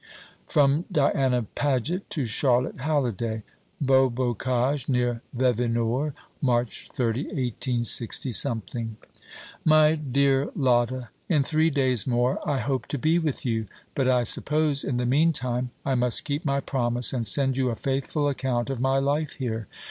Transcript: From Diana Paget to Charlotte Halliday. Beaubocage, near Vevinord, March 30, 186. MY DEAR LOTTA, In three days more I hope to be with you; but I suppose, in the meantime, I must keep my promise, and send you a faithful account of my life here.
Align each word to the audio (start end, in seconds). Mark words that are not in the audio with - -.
From 0.47 0.85
Diana 0.91 1.43
Paget 1.43 2.09
to 2.09 2.25
Charlotte 2.25 2.79
Halliday. 2.79 3.43
Beaubocage, 3.79 4.89
near 4.89 5.21
Vevinord, 5.31 6.13
March 6.41 6.89
30, 6.91 7.25
186. 7.27 8.45
MY 9.63 9.93
DEAR 10.11 10.49
LOTTA, 10.55 11.09
In 11.29 11.43
three 11.43 11.69
days 11.69 12.07
more 12.07 12.39
I 12.49 12.57
hope 12.57 12.87
to 12.87 12.97
be 12.97 13.19
with 13.19 13.45
you; 13.45 13.67
but 13.93 14.07
I 14.07 14.23
suppose, 14.23 14.83
in 14.83 14.97
the 14.97 15.05
meantime, 15.05 15.69
I 15.85 15.93
must 15.93 16.23
keep 16.23 16.45
my 16.45 16.61
promise, 16.61 17.13
and 17.13 17.27
send 17.27 17.55
you 17.55 17.69
a 17.69 17.75
faithful 17.75 18.27
account 18.27 18.71
of 18.71 18.81
my 18.81 18.97
life 18.97 19.33
here. 19.33 19.67